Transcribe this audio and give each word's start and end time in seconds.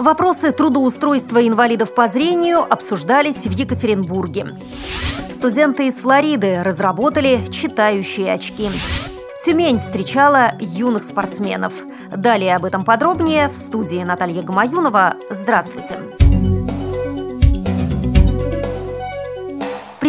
Вопросы 0.00 0.50
трудоустройства 0.52 1.46
инвалидов 1.46 1.94
по 1.94 2.08
зрению 2.08 2.60
обсуждались 2.60 3.44
в 3.44 3.50
Екатеринбурге. 3.50 4.46
Студенты 5.28 5.88
из 5.88 5.96
Флориды 5.96 6.62
разработали 6.62 7.44
читающие 7.52 8.32
очки. 8.32 8.70
Тюмень 9.44 9.78
встречала 9.78 10.52
юных 10.58 11.02
спортсменов. 11.02 11.74
Далее 12.10 12.56
об 12.56 12.64
этом 12.64 12.80
подробнее 12.80 13.48
в 13.48 13.54
студии 13.54 14.02
Наталья 14.02 14.40
Гамаюнова. 14.40 15.16
Здравствуйте. 15.28 16.19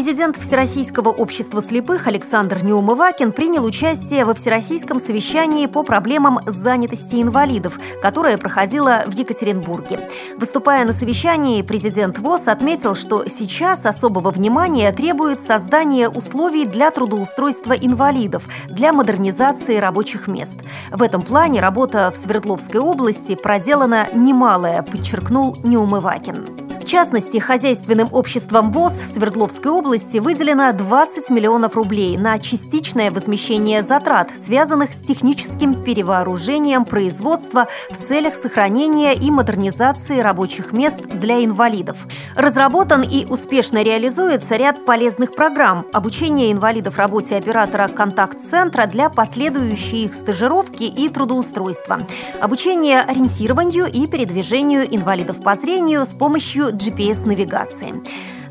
Президент 0.01 0.35
Всероссийского 0.35 1.09
общества 1.09 1.61
слепых 1.61 2.07
Александр 2.07 2.63
Неумывакин 2.63 3.31
принял 3.31 3.63
участие 3.63 4.25
во 4.25 4.33
Всероссийском 4.33 4.99
совещании 4.99 5.67
по 5.67 5.83
проблемам 5.83 6.39
занятости 6.47 7.21
инвалидов, 7.21 7.77
которое 8.01 8.39
проходило 8.39 9.03
в 9.05 9.11
Екатеринбурге. 9.11 10.09
Выступая 10.37 10.85
на 10.85 10.93
совещании, 10.93 11.61
президент 11.61 12.17
ВОЗ 12.17 12.47
отметил, 12.47 12.95
что 12.95 13.29
сейчас 13.29 13.85
особого 13.85 14.31
внимания 14.31 14.91
требует 14.91 15.39
создание 15.39 16.09
условий 16.09 16.65
для 16.65 16.89
трудоустройства 16.89 17.73
инвалидов, 17.73 18.45
для 18.69 18.93
модернизации 18.93 19.77
рабочих 19.77 20.27
мест. 20.27 20.55
В 20.89 21.03
этом 21.03 21.21
плане 21.21 21.61
работа 21.61 22.09
в 22.09 22.15
Свердловской 22.15 22.79
области 22.79 23.35
проделана 23.35 24.07
немалая, 24.15 24.81
подчеркнул 24.81 25.55
Неумывакин 25.61 26.60
частности, 26.91 27.37
хозяйственным 27.37 28.07
обществом 28.11 28.73
ВОЗ 28.73 28.91
Свердловской 29.13 29.71
области 29.71 30.17
выделено 30.17 30.73
20 30.73 31.29
миллионов 31.29 31.77
рублей 31.77 32.17
на 32.17 32.37
частичное 32.37 33.11
возмещение 33.11 33.81
затрат, 33.81 34.29
связанных 34.35 34.91
с 34.91 34.97
техническим 34.97 35.73
перевооружением 35.73 36.83
производства 36.83 37.69
в 37.91 38.07
целях 38.09 38.35
сохранения 38.35 39.13
и 39.13 39.31
модернизации 39.31 40.19
рабочих 40.19 40.73
мест 40.73 40.97
для 41.07 41.45
инвалидов. 41.45 41.97
Разработан 42.35 43.03
и 43.03 43.25
успешно 43.25 43.81
реализуется 43.83 44.57
ряд 44.57 44.83
полезных 44.83 45.33
программ 45.33 45.85
обучения 45.93 46.51
инвалидов 46.51 46.97
работе 46.97 47.37
оператора 47.37 47.87
контакт-центра 47.87 48.85
для 48.85 49.09
последующей 49.09 50.03
их 50.03 50.13
стажировки 50.13 50.83
и 50.83 51.07
трудоустройства, 51.07 51.99
обучение 52.41 52.99
ориентированию 52.99 53.85
и 53.85 54.07
передвижению 54.07 54.93
инвалидов 54.93 55.41
по 55.41 55.53
зрению 55.53 56.05
с 56.05 56.13
помощью 56.13 56.80
GPS-навигации. 56.81 58.01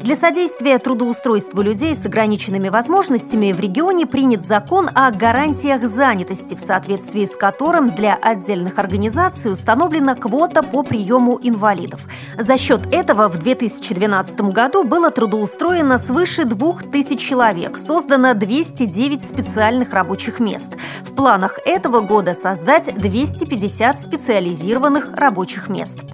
Для 0.02 0.16
содействия 0.16 0.78
трудоустройству 0.78 1.60
людей 1.60 1.94
с 1.94 2.06
ограниченными 2.06 2.70
возможностями 2.70 3.52
в 3.52 3.60
регионе 3.60 4.06
принят 4.06 4.46
закон 4.46 4.88
о 4.94 5.10
гарантиях 5.10 5.82
занятости, 5.82 6.54
в 6.54 6.60
соответствии 6.60 7.26
с 7.26 7.36
которым 7.36 7.86
для 7.86 8.14
отдельных 8.14 8.78
организаций 8.78 9.52
установлена 9.52 10.14
квота 10.14 10.62
по 10.62 10.82
приему 10.82 11.38
инвалидов. 11.42 12.00
За 12.38 12.56
счет 12.56 12.94
этого 12.94 13.28
в 13.28 13.38
2012 13.40 14.40
году 14.40 14.84
было 14.84 15.10
трудоустроено 15.10 15.98
свыше 15.98 16.44
2000 16.44 17.16
человек, 17.16 17.76
создано 17.76 18.32
209 18.32 19.22
специальных 19.22 19.92
рабочих 19.92 20.40
мест. 20.40 20.68
В 21.02 21.14
планах 21.14 21.58
этого 21.66 22.00
года 22.00 22.34
создать 22.34 22.94
250 22.94 24.00
специализированных 24.00 25.10
рабочих 25.12 25.68
мест. 25.68 26.09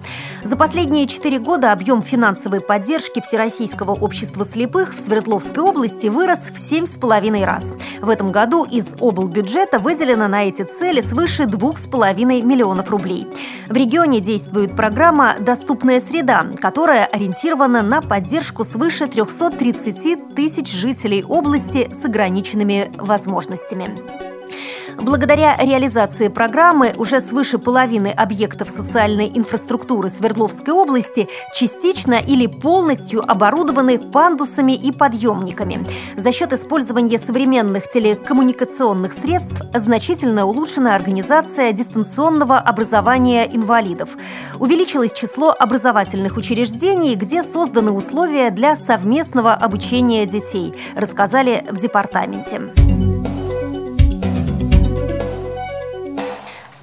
За 0.47 0.55
последние 0.55 1.07
четыре 1.07 1.39
года 1.39 1.73
объем 1.73 2.01
финансовой 2.01 2.61
поддержки 2.61 3.19
Всероссийского 3.19 3.91
общества 3.91 4.45
слепых 4.45 4.93
в 4.93 5.05
Свердловской 5.05 5.61
области 5.61 6.07
вырос 6.07 6.39
в 6.53 6.57
семь 6.57 6.87
с 6.87 6.95
половиной 6.95 7.43
раз. 7.43 7.65
В 7.99 8.07
этом 8.07 8.31
году 8.31 8.63
из 8.63 8.93
облбюджета 9.01 9.77
выделено 9.77 10.29
на 10.29 10.45
эти 10.45 10.61
цели 10.61 11.01
свыше 11.01 11.47
двух 11.47 11.77
с 11.77 11.87
половиной 11.89 12.41
миллионов 12.43 12.89
рублей. 12.89 13.27
В 13.67 13.73
регионе 13.73 14.21
действует 14.21 14.73
программа 14.73 15.35
«Доступная 15.37 15.99
среда», 15.99 16.45
которая 16.61 17.07
ориентирована 17.07 17.81
на 17.81 18.01
поддержку 18.01 18.63
свыше 18.63 19.07
330 19.07 20.33
тысяч 20.33 20.71
жителей 20.71 21.25
области 21.25 21.89
с 21.91 22.05
ограниченными 22.05 22.89
возможностями. 22.95 24.16
Благодаря 24.99 25.55
реализации 25.55 26.27
программы 26.27 26.93
уже 26.97 27.21
свыше 27.21 27.59
половины 27.59 28.07
объектов 28.07 28.69
социальной 28.69 29.31
инфраструктуры 29.33 30.09
Свердловской 30.09 30.73
области 30.73 31.27
частично 31.55 32.15
или 32.15 32.47
полностью 32.47 33.23
оборудованы 33.29 33.99
пандусами 33.99 34.73
и 34.73 34.91
подъемниками. 34.91 35.85
За 36.15 36.31
счет 36.31 36.51
использования 36.53 37.19
современных 37.19 37.87
телекоммуникационных 37.87 39.13
средств 39.13 39.61
значительно 39.73 40.45
улучшена 40.45 40.95
организация 40.95 41.71
дистанционного 41.71 42.57
образования 42.57 43.45
инвалидов. 43.45 44.09
Увеличилось 44.59 45.13
число 45.13 45.53
образовательных 45.57 46.37
учреждений, 46.37 47.15
где 47.15 47.43
созданы 47.43 47.91
условия 47.91 48.49
для 48.49 48.75
совместного 48.75 49.53
обучения 49.53 50.25
детей, 50.25 50.73
рассказали 50.95 51.63
в 51.69 51.79
департаменте. 51.79 52.86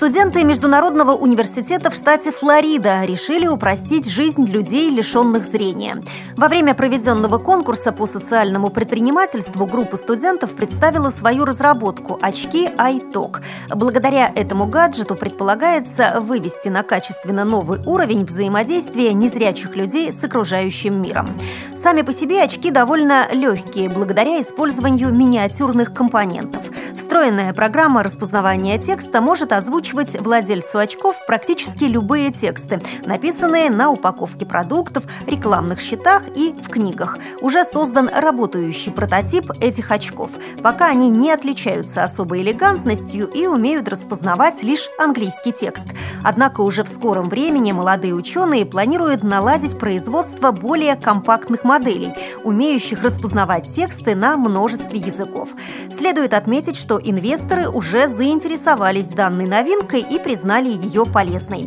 Студенты 0.04 0.44
Международного 0.44 1.12
университета 1.12 1.88
в 1.88 1.94
штате 1.94 2.30
Флорида 2.30 3.06
решили 3.06 3.46
упростить 3.46 4.06
жизнь 4.06 4.44
людей, 4.44 4.90
лишенных 4.90 5.46
зрения. 5.46 5.98
Во 6.36 6.48
время 6.48 6.74
проведенного 6.74 7.38
конкурса 7.38 7.90
по 7.90 8.06
социальному 8.06 8.68
предпринимательству 8.68 9.64
группа 9.64 9.96
студентов 9.96 10.54
представила 10.56 11.08
свою 11.08 11.46
разработку– 11.46 12.18
очки 12.20 12.66
iTalk. 12.66 13.40
Благодаря 13.74 14.30
этому 14.34 14.66
гаджету 14.66 15.14
предполагается 15.14 16.18
вывести 16.20 16.68
на 16.68 16.82
качественно 16.82 17.46
новый 17.46 17.80
уровень 17.86 18.26
взаимодействия 18.26 19.14
незрячих 19.14 19.74
людей 19.74 20.12
с 20.12 20.22
окружающим 20.22 21.00
миром. 21.00 21.34
Сами 21.82 22.02
по 22.02 22.12
себе 22.12 22.42
очки 22.42 22.70
довольно 22.70 23.26
легкие, 23.32 23.88
благодаря 23.88 24.42
использованию 24.42 25.14
миниатюрных 25.14 25.94
компонентов– 25.94 26.62
Встроенная 27.14 27.54
программа 27.54 28.02
распознавания 28.02 28.76
текста 28.76 29.20
может 29.20 29.52
озвучивать 29.52 30.20
владельцу 30.20 30.80
очков 30.80 31.14
практически 31.28 31.84
любые 31.84 32.32
тексты, 32.32 32.80
написанные 33.04 33.70
на 33.70 33.90
упаковке 33.90 34.44
продуктов, 34.44 35.04
рекламных 35.28 35.78
счетах 35.78 36.24
и 36.34 36.52
в 36.60 36.68
книгах. 36.68 37.18
Уже 37.40 37.64
создан 37.64 38.10
работающий 38.12 38.90
прототип 38.90 39.44
этих 39.60 39.92
очков. 39.92 40.32
Пока 40.60 40.86
они 40.86 41.08
не 41.08 41.30
отличаются 41.30 42.02
особой 42.02 42.42
элегантностью 42.42 43.28
и 43.28 43.46
умеют 43.46 43.88
распознавать 43.88 44.64
лишь 44.64 44.88
английский 44.98 45.52
текст. 45.52 45.84
Однако 46.24 46.62
уже 46.62 46.82
в 46.82 46.88
скором 46.88 47.28
времени 47.28 47.70
молодые 47.70 48.12
ученые 48.12 48.66
планируют 48.66 49.22
наладить 49.22 49.78
производство 49.78 50.50
более 50.50 50.96
компактных 50.96 51.62
моделей, 51.62 52.12
умеющих 52.42 53.04
распознавать 53.04 53.72
тексты 53.72 54.16
на 54.16 54.36
множестве 54.36 54.98
языков. 54.98 55.50
Следует 55.96 56.34
отметить, 56.34 56.76
что 56.76 56.98
инвесторы 57.04 57.68
уже 57.68 58.08
заинтересовались 58.08 59.08
данной 59.08 59.46
новинкой 59.46 60.00
и 60.00 60.18
признали 60.18 60.68
ее 60.68 61.04
полезной. 61.04 61.62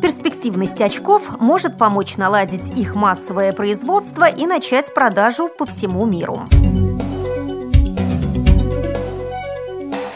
Перспективность 0.00 0.80
очков 0.80 1.40
может 1.40 1.78
помочь 1.78 2.16
наладить 2.16 2.76
их 2.76 2.96
массовое 2.96 3.52
производство 3.52 4.28
и 4.28 4.46
начать 4.46 4.92
продажу 4.94 5.48
по 5.48 5.64
всему 5.64 6.06
миру. 6.06 6.44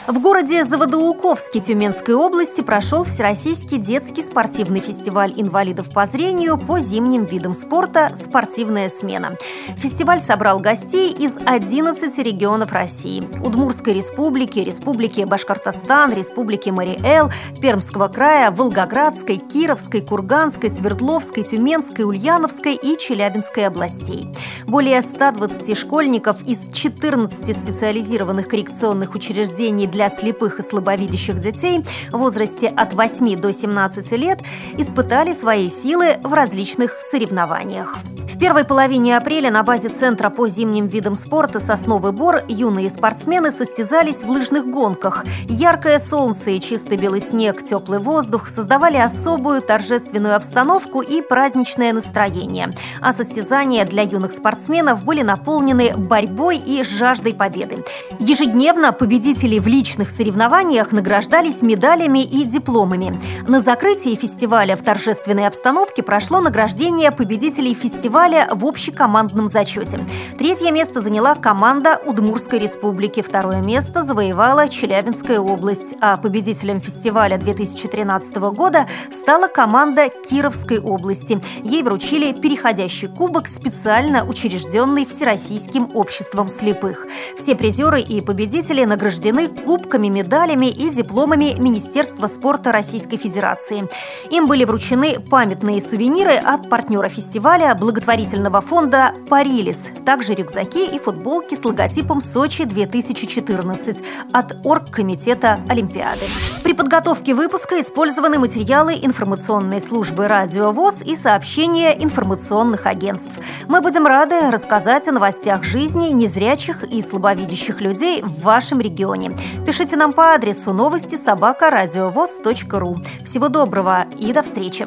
В 0.07 0.21
городе 0.21 0.65
Заводоуковске 0.65 1.59
Тюменской 1.59 2.15
области 2.15 2.61
прошел 2.61 3.03
Всероссийский 3.03 3.79
детский 3.79 4.23
спортивный 4.23 4.79
фестиваль 4.79 5.33
инвалидов 5.35 5.89
по 5.93 6.07
зрению 6.07 6.59
по 6.59 6.79
зимним 6.79 7.25
видам 7.25 7.55
спорта 7.55 8.09
«Спортивная 8.15 8.89
смена». 8.89 9.37
Фестиваль 9.77 10.21
собрал 10.21 10.61
гостей 10.61 11.11
из 11.11 11.33
11 11.45 12.19
регионов 12.19 12.73
России– 12.73 13.25
Удмурской 13.45 13.95
республики, 13.95 14.61
Республики 14.61 15.23
Башкортостан, 15.23 16.15
Республики 16.15 16.71
Мариэл, 16.71 17.31
Пермского 17.61 18.07
края, 18.07 18.53
Волгоградской, 18.53 19.39
Кировской, 19.39 20.03
Курганской, 20.03 20.71
Свердловской, 20.71 21.43
Тюменской, 21.43 22.05
Ульяновской 22.05 22.75
и 22.75 22.97
Челябинской 22.97 23.67
областей. 23.67 24.29
Более 24.69 25.03
120 25.03 25.77
школьников 25.77 26.43
из 26.47 26.73
14 26.73 27.57
специализированных 27.57 28.47
коррекционных 28.47 29.15
учреждений 29.15 29.89
для 29.97 30.11
слепых 30.11 30.61
и 30.61 30.63
слабовидящих 30.63 31.41
детей 31.41 31.83
в 32.11 32.19
возрасте 32.19 32.69
от 32.69 32.93
8 32.93 33.37
до 33.37 33.51
17 33.51 34.13
лет 34.13 34.41
испытали 34.77 35.33
свои 35.33 35.71
силы 35.71 36.19
в 36.23 36.35
различных 36.35 36.99
соревнованиях. 37.01 37.97
В 38.37 38.39
первой 38.39 38.65
половине 38.65 39.17
апреля 39.17 39.51
на 39.51 39.63
базе 39.63 39.89
Центра 39.89 40.29
по 40.29 40.47
зимним 40.47 40.89
видам 40.89 41.15
спорта 41.15 41.59
«Сосновый 41.59 42.13
бор» 42.13 42.43
юные 42.49 42.91
спортсмены 42.91 43.51
состязались 43.51 44.17
в 44.17 44.29
лыжных 44.29 44.67
гонках. 44.67 45.25
Яркое 45.49 45.99
солнце 45.99 46.51
и 46.51 46.61
чистый 46.61 46.99
белый 46.99 47.23
снег, 47.23 47.65
теплый 47.65 47.99
воздух 47.99 48.49
создавали 48.49 48.99
особую 48.99 49.63
торжественную 49.63 50.37
обстановку 50.37 51.01
и 51.01 51.23
праздничное 51.23 51.95
настроение. 51.95 52.75
А 53.01 53.15
состязания 53.15 53.87
для 53.87 54.03
юных 54.03 54.33
спортсменов 54.33 55.03
были 55.07 55.23
наполнены 55.23 55.95
борьбой 55.97 56.59
и 56.59 56.85
жаждой 56.85 57.33
победы. 57.33 57.87
Ежедневно 58.19 58.93
победители 58.93 59.59
в 59.59 59.67
личных 59.67 60.11
соревнованиях 60.11 60.93
награждались 60.93 61.63
медалями 61.63 62.23
и 62.23 62.45
дипломами. 62.45 63.19
На 63.49 63.63
закрытии 63.63 64.15
фестиваля 64.15 64.77
в 64.77 64.83
торжественной 64.83 65.47
обстановке 65.47 66.03
прошло 66.03 66.41
награждение 66.41 67.11
победителей 67.11 67.73
фестиваля 67.73 68.26
фестиваля 68.27 68.49
в 68.51 68.65
общекомандном 68.65 69.49
зачете. 69.49 69.99
Третье 70.39 70.73
место 70.73 71.01
заняла 71.01 71.35
команда 71.35 72.01
Удмурской 72.05 72.59
республики, 72.59 73.23
второе 73.23 73.63
место 73.63 74.05
завоевала 74.05 74.69
Челябинская 74.69 75.39
область, 75.39 75.95
а 76.01 76.17
победителем 76.17 76.81
фестиваля 76.81 77.39
2013 77.39 78.37
года 78.37 78.87
стала 79.13 79.47
команда 79.47 80.09
Кировской 80.09 80.81
области. 80.81 81.41
Ей 81.63 81.83
вручили 81.83 82.33
переходящий 82.33 83.07
кубок, 83.07 83.49
специально 83.49 84.25
учрежденный 84.27 85.07
Всероссийским 85.07 85.91
обществом 85.95 86.49
слепых. 86.49 87.07
Все 87.37 87.55
призеры 87.55 88.01
и 88.01 88.21
победители 88.21 88.85
награждены 88.85 89.49
кубками, 89.49 90.09
медалями 90.09 90.67
и 90.67 90.91
дипломами 90.91 91.55
Министерства 91.63 92.27
спорта 92.27 92.73
Российской 92.73 93.19
Федерации. 93.19 93.89
Им 94.31 94.47
были 94.47 94.65
вручены 94.65 95.21
памятные 95.21 95.81
сувениры 95.81 96.35
от 96.35 96.69
партнера 96.69 97.09
фестиваля 97.09 97.75
благотворительности 97.75 98.16
благотворительного 98.17 98.63
фонда 98.63 99.13
«Парилис», 99.29 99.91
также 100.07 100.35
рюкзаки 100.35 100.87
и 100.87 100.99
футболки 100.99 101.55
с 101.55 101.65
логотипом 101.65 102.23
«Сочи-2014» 102.23 104.03
от 104.33 104.67
Оргкомитета 104.67 105.61
Олимпиады. 105.69 106.25
При 106.63 106.73
подготовке 106.73 107.35
выпуска 107.35 107.79
использованы 107.81 108.39
материалы 108.39 108.95
информационной 108.95 109.81
службы 109.81 110.29
«Радио 110.29 110.73
ВОЗ» 110.73 111.03
и 111.05 111.15
сообщения 111.15 111.93
информационных 111.93 112.87
агентств. 112.87 113.39
Мы 113.69 113.83
будем 113.83 114.07
рады 114.07 114.51
рассказать 114.51 115.07
о 115.09 115.13
новостях 115.13 115.63
жизни 115.63 116.09
незрячих 116.09 116.85
и 116.85 117.03
слабовидящих 117.03 117.83
людей 117.83 118.23
в 118.23 118.43
вашем 118.43 118.81
регионе. 118.81 119.33
Пишите 119.67 119.97
нам 119.97 120.11
по 120.11 120.33
адресу 120.33 120.73
новости 120.73 121.17
собака 121.17 121.71
ру. 121.71 122.97
Всего 123.25 123.49
доброго 123.49 124.07
и 124.19 124.33
до 124.33 124.43
встречи! 124.43 124.87